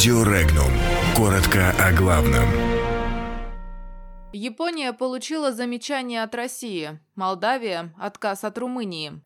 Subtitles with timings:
[0.00, 0.72] Радио Регнум.
[1.14, 2.48] Коротко о главном.
[4.32, 6.98] Япония получила замечание от России.
[7.16, 9.20] Молдавия– отказ от Румынии.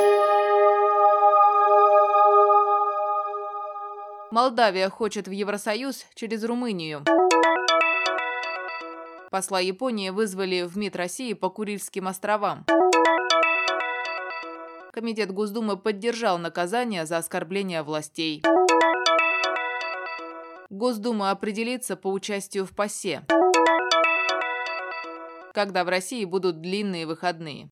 [4.32, 7.04] Молдавия хочет в Евросоюз через Румынию.
[9.30, 12.66] Посла Японии вызвали в МИД России по Курильским островам.
[14.92, 18.42] Комитет Госдумы поддержал наказание за оскорбление властей.
[20.74, 23.24] Госдума определится по участию в ПАСЕ.
[25.52, 27.70] Когда в России будут длинные выходные.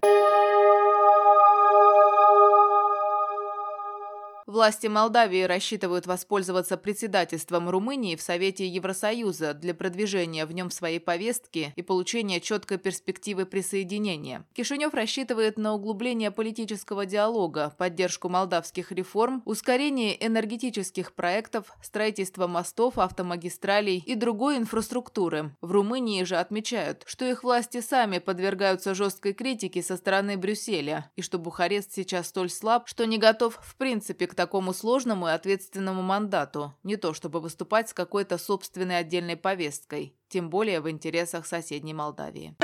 [4.52, 11.72] Власти Молдавии рассчитывают воспользоваться председательством Румынии в Совете Евросоюза для продвижения в нем своей повестки
[11.74, 14.44] и получения четкой перспективы присоединения.
[14.52, 24.04] Кишинев рассчитывает на углубление политического диалога, поддержку молдавских реформ, ускорение энергетических проектов, строительство мостов, автомагистралей
[24.04, 25.56] и другой инфраструктуры.
[25.62, 31.22] В Румынии же отмечают, что их власти сами подвергаются жесткой критике со стороны Брюсселя и
[31.22, 36.02] что Бухарест сейчас столь слаб, что не готов в принципе к такому сложному и ответственному
[36.02, 41.94] мандату, не то чтобы выступать с какой-то собственной отдельной повесткой, тем более в интересах соседней
[41.94, 42.56] Молдавии.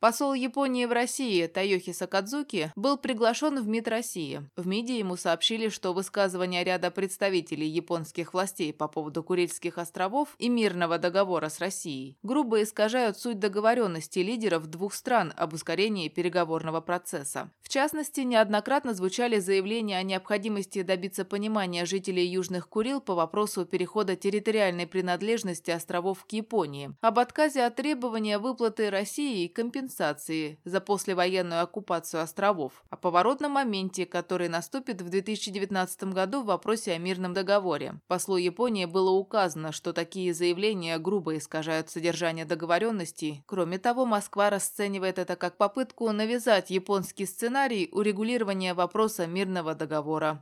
[0.00, 4.48] Посол Японии в России Тайохи Сакадзуки был приглашен в МИД России.
[4.54, 10.48] В МИДе ему сообщили, что высказывания ряда представителей японских властей по поводу Курильских островов и
[10.48, 17.50] мирного договора с Россией грубо искажают суть договоренности лидеров двух стран об ускорении переговорного процесса.
[17.60, 24.14] В частности, неоднократно звучали заявления о необходимости добиться понимания жителей Южных Курил по вопросу перехода
[24.14, 31.62] территориальной принадлежности островов к Японии, об отказе от требования выплаты России компенсации компенсации за послевоенную
[31.62, 37.94] оккупацию островов, о поворотном моменте, который наступит в 2019 году в вопросе о мирном договоре.
[38.06, 43.42] Послу Японии было указано, что такие заявления грубо искажают содержание договоренности.
[43.46, 50.40] Кроме того, Москва расценивает это как попытку навязать японский сценарий урегулирования вопроса мирного договора.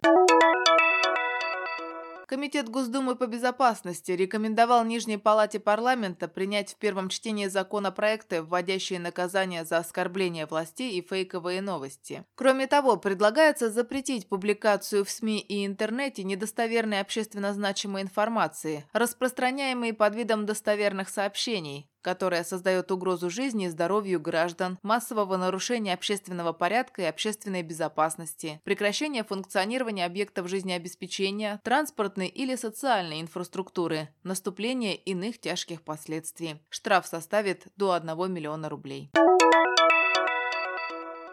[2.37, 9.65] Комитет Госдумы по безопасности рекомендовал Нижней Палате парламента принять в первом чтении законопроекты, вводящие наказания
[9.65, 12.27] за оскорбление властей и фейковые новости.
[12.35, 20.15] Кроме того, предлагается запретить публикацию в СМИ и интернете недостоверной общественно значимой информации, распространяемой под
[20.15, 27.07] видом достоверных сообщений, которая создает угрозу жизни и здоровью граждан, массового нарушения общественного порядка и
[27.07, 36.63] общественной безопасности, прекращение функционирования объектов жизнеобеспечения, транспортной или социальной инфраструктуры, наступление иных тяжких последствий.
[36.69, 39.11] Штраф составит до 1 миллиона рублей.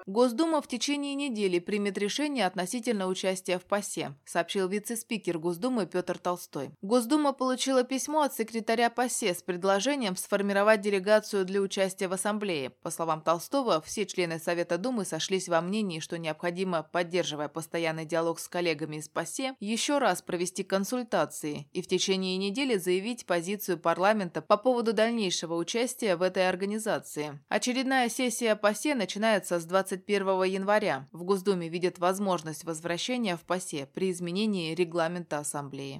[0.05, 6.71] Госдума в течение недели примет решение относительно участия в ПАСЕ, сообщил вице-спикер Госдумы Петр Толстой.
[6.81, 12.71] Госдума получила письмо от секретаря ПАСЕ с предложением сформировать делегацию для участия в Ассамблее.
[12.71, 18.39] По словам Толстого, все члены Совета Думы сошлись во мнении, что необходимо, поддерживая постоянный диалог
[18.39, 24.41] с коллегами из ПАСЕ, еще раз провести консультации и в течение недели заявить позицию парламента
[24.41, 27.39] по поводу дальнейшего участия в этой организации.
[27.47, 33.87] Очередная сессия ПАСЕ начинается с 20 21 января в Госдуме видят возможность возвращения в ПАСЕ
[33.93, 35.99] при изменении регламента Ассамблеи.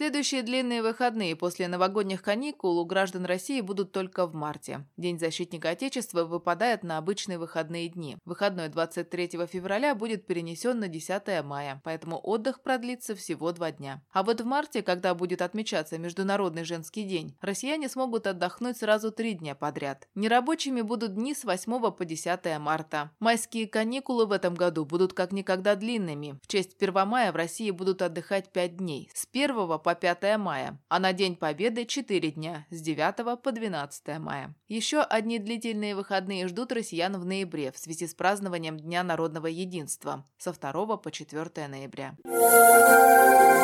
[0.00, 4.86] Следующие длинные выходные после новогодних каникул у граждан России будут только в марте.
[4.96, 8.16] День защитника Отечества выпадает на обычные выходные дни.
[8.24, 14.02] Выходной 23 февраля будет перенесен на 10 мая, поэтому отдых продлится всего два дня.
[14.10, 19.34] А вот в марте, когда будет отмечаться Международный женский день, россияне смогут отдохнуть сразу три
[19.34, 20.08] дня подряд.
[20.14, 23.10] Нерабочими будут дни с 8 по 10 марта.
[23.20, 26.40] Майские каникулы в этом году будут как никогда длинными.
[26.42, 29.10] В честь 1 мая в России будут отдыхать 5 дней.
[29.12, 33.52] С 1 по по 5 мая, а на День Победы 4 дня с 9 по
[33.52, 34.54] 12 мая.
[34.68, 40.24] Еще одни длительные выходные ждут россиян в ноябре в связи с празднованием Дня народного единства
[40.38, 42.16] со 2 по 4 ноября.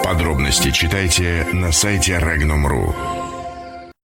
[0.04, 3.25] Подробности читайте на сайте Regnum.ru.